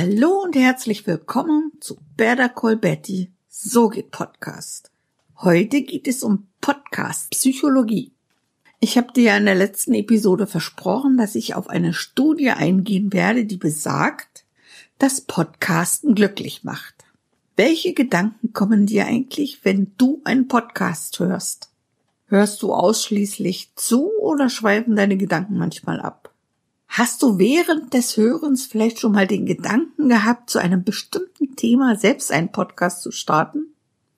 [0.00, 4.92] Hallo und herzlich willkommen zu Better Call Betty, so geht Podcast.
[5.38, 8.12] Heute geht es um Podcast Psychologie.
[8.78, 13.12] Ich habe dir ja in der letzten Episode versprochen, dass ich auf eine Studie eingehen
[13.12, 14.44] werde, die besagt,
[15.00, 17.04] dass Podcasten glücklich macht.
[17.56, 21.72] Welche Gedanken kommen dir eigentlich, wenn du einen Podcast hörst?
[22.26, 26.32] Hörst du ausschließlich zu oder schweifen deine Gedanken manchmal ab?
[26.98, 31.94] Hast du während des Hörens vielleicht schon mal den Gedanken gehabt, zu einem bestimmten Thema
[31.94, 33.68] selbst einen Podcast zu starten?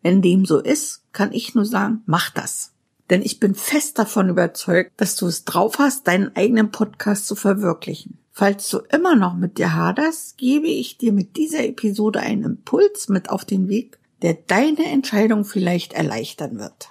[0.00, 2.70] Wenn dem so ist, kann ich nur sagen, mach das.
[3.10, 7.34] Denn ich bin fest davon überzeugt, dass du es drauf hast, deinen eigenen Podcast zu
[7.34, 8.16] verwirklichen.
[8.30, 13.08] Falls du immer noch mit dir haderst, gebe ich dir mit dieser Episode einen Impuls
[13.08, 16.90] mit auf den Weg, der deine Entscheidung vielleicht erleichtern wird.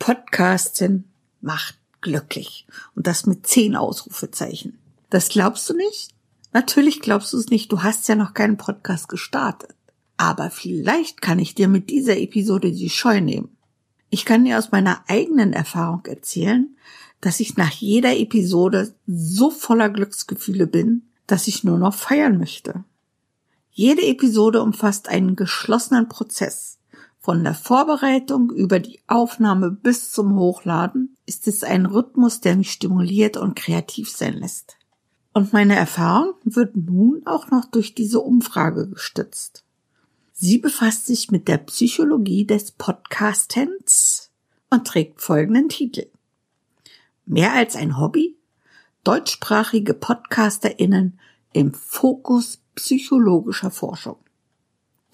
[0.00, 1.04] Podcasten
[1.40, 2.66] macht glücklich.
[2.96, 4.76] Und das mit zehn Ausrufezeichen.
[5.10, 6.10] Das glaubst du nicht?
[6.52, 7.72] Natürlich glaubst du es nicht.
[7.72, 9.74] Du hast ja noch keinen Podcast gestartet.
[10.16, 13.56] Aber vielleicht kann ich dir mit dieser Episode die Scheu nehmen.
[14.10, 16.76] Ich kann dir aus meiner eigenen Erfahrung erzählen,
[17.20, 22.84] dass ich nach jeder Episode so voller Glücksgefühle bin, dass ich nur noch feiern möchte.
[23.70, 26.78] Jede Episode umfasst einen geschlossenen Prozess.
[27.20, 32.72] Von der Vorbereitung über die Aufnahme bis zum Hochladen ist es ein Rhythmus, der mich
[32.72, 34.77] stimuliert und kreativ sein lässt.
[35.38, 39.62] Und meine Erfahrung wird nun auch noch durch diese Umfrage gestützt.
[40.32, 44.32] Sie befasst sich mit der Psychologie des Podcastens
[44.68, 46.08] und trägt folgenden Titel.
[47.24, 48.36] Mehr als ein Hobby?
[49.04, 51.20] Deutschsprachige PodcasterInnen
[51.52, 54.16] im Fokus psychologischer Forschung.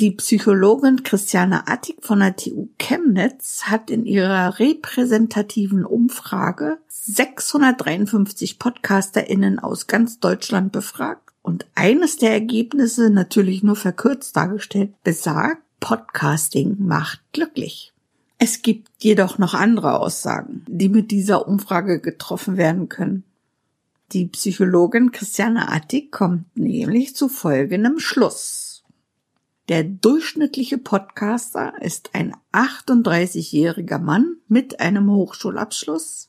[0.00, 9.60] Die Psychologin Christiane Attig von der TU Chemnitz hat in ihrer repräsentativen Umfrage 653 PodcasterInnen
[9.60, 17.20] aus ganz Deutschland befragt und eines der Ergebnisse, natürlich nur verkürzt dargestellt, besagt, Podcasting macht
[17.32, 17.92] glücklich.
[18.38, 23.22] Es gibt jedoch noch andere Aussagen, die mit dieser Umfrage getroffen werden können.
[24.10, 28.63] Die Psychologin Christiane Attig kommt nämlich zu folgendem Schluss.
[29.70, 36.26] Der durchschnittliche Podcaster ist ein 38-jähriger Mann mit einem Hochschulabschluss,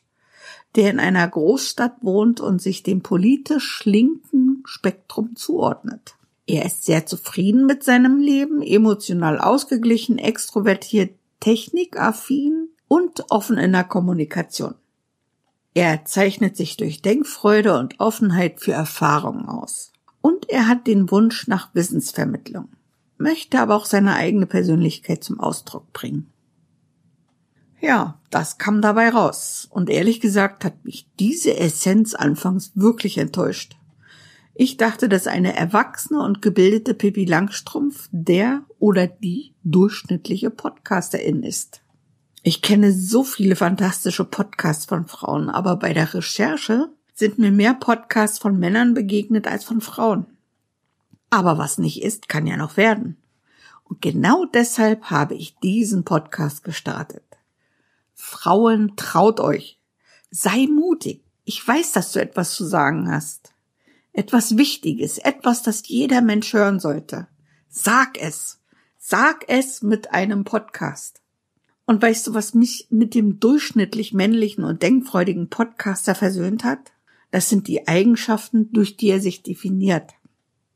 [0.76, 6.16] der in einer Großstadt wohnt und sich dem politisch linken Spektrum zuordnet.
[6.48, 13.84] Er ist sehr zufrieden mit seinem Leben, emotional ausgeglichen, extrovertiert, technikaffin und offen in der
[13.84, 14.76] Kommunikation.
[15.74, 19.92] Er zeichnet sich durch Denkfreude und Offenheit für Erfahrungen aus.
[20.22, 22.70] Und er hat den Wunsch nach Wissensvermittlung
[23.18, 26.32] möchte aber auch seine eigene Persönlichkeit zum Ausdruck bringen.
[27.80, 29.68] Ja, das kam dabei raus.
[29.70, 33.76] Und ehrlich gesagt hat mich diese Essenz anfangs wirklich enttäuscht.
[34.58, 41.82] Ich dachte, dass eine erwachsene und gebildete Pippi Langstrumpf der oder die durchschnittliche Podcasterin ist.
[42.42, 47.74] Ich kenne so viele fantastische Podcasts von Frauen, aber bei der Recherche sind mir mehr
[47.74, 50.26] Podcasts von Männern begegnet als von Frauen.
[51.36, 53.18] Aber was nicht ist, kann ja noch werden.
[53.84, 57.26] Und genau deshalb habe ich diesen Podcast gestartet.
[58.14, 59.78] Frauen, traut euch.
[60.32, 61.26] Sei mutig.
[61.44, 63.52] Ich weiß, dass du etwas zu sagen hast.
[64.14, 67.28] Etwas Wichtiges, etwas, das jeder Mensch hören sollte.
[67.68, 68.62] Sag es.
[68.98, 71.20] Sag es mit einem Podcast.
[71.86, 76.94] Und weißt du, was mich mit dem durchschnittlich männlichen und denkfreudigen Podcaster versöhnt hat?
[77.32, 80.15] Das sind die Eigenschaften, durch die er sich definiert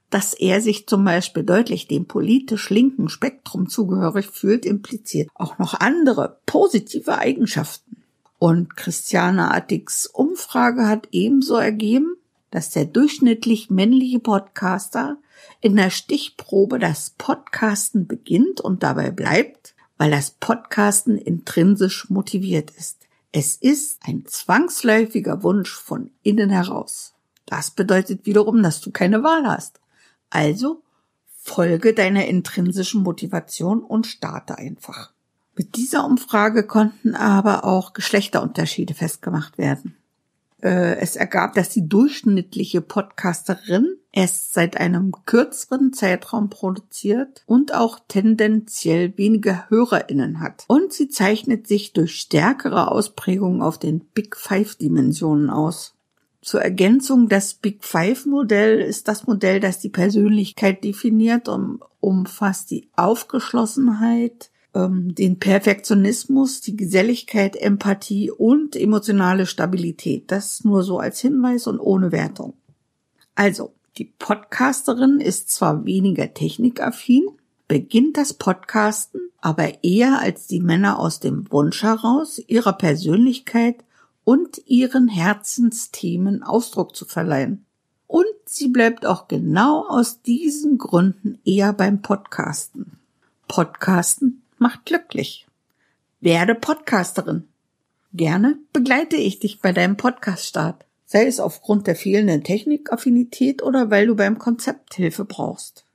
[0.09, 5.79] dass er sich zum Beispiel deutlich dem politisch linken Spektrum zugehörig fühlt, impliziert auch noch
[5.79, 8.03] andere positive Eigenschaften.
[8.39, 12.15] Und Christiane Attigs Umfrage hat ebenso ergeben,
[12.51, 15.17] dass der durchschnittlich männliche Podcaster
[15.61, 23.07] in der Stichprobe das Podcasten beginnt und dabei bleibt, weil das Podcasten intrinsisch motiviert ist.
[23.31, 27.13] Es ist ein zwangsläufiger Wunsch von innen heraus.
[27.45, 29.79] Das bedeutet wiederum, dass du keine Wahl hast.
[30.29, 30.81] Also
[31.41, 35.13] folge deiner intrinsischen Motivation und starte einfach.
[35.55, 39.97] Mit dieser Umfrage konnten aber auch Geschlechterunterschiede festgemacht werden.
[40.61, 47.99] Äh, es ergab, dass die durchschnittliche Podcasterin erst seit einem kürzeren Zeitraum produziert und auch
[48.07, 50.65] tendenziell weniger HörerInnen hat.
[50.67, 55.95] Und sie zeichnet sich durch stärkere Ausprägungen auf den Big Five Dimensionen aus.
[56.41, 62.71] Zur Ergänzung, das Big Five Modell ist das Modell, das die Persönlichkeit definiert und umfasst
[62.71, 70.31] die Aufgeschlossenheit, ähm, den Perfektionismus, die Geselligkeit, Empathie und emotionale Stabilität.
[70.31, 72.53] Das nur so als Hinweis und ohne Wertung.
[73.35, 77.25] Also, Die Podcasterin ist zwar weniger technikaffin,
[77.67, 83.83] beginnt das Podcasten aber eher als die Männer aus dem Wunsch heraus, ihrer Persönlichkeit
[84.29, 87.65] und ihren Herzensthemen Ausdruck zu verleihen.
[88.05, 92.99] Und sie bleibt auch genau aus diesen Gründen eher beim Podcasten.
[93.47, 95.47] Podcasten macht glücklich.
[96.21, 97.47] Werde Podcasterin.
[98.13, 104.05] Gerne begleite ich dich bei deinem Podcaststart, sei es aufgrund der fehlenden Technikaffinität oder weil
[104.05, 105.85] du beim Konzept Hilfe brauchst.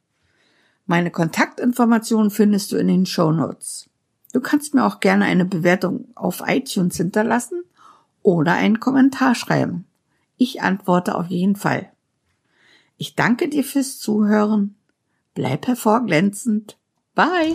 [0.87, 3.89] Meine Kontaktinformationen findest du in den Show Notes.
[4.33, 7.63] Du kannst mir auch gerne eine Bewertung auf iTunes hinterlassen
[8.25, 9.85] oder einen Kommentar schreiben.
[10.37, 11.93] Ich antworte auf jeden Fall.
[12.97, 14.75] Ich danke dir fürs Zuhören.
[15.35, 16.77] Bleib hervorglänzend.
[17.15, 17.55] Bye.